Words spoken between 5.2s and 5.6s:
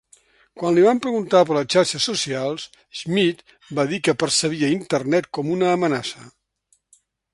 com